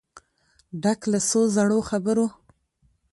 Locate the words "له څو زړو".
1.11-1.79